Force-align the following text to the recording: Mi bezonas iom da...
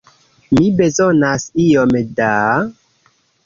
Mi 0.59 0.69
bezonas 0.79 1.47
iom 1.67 1.95
da... 2.21 2.33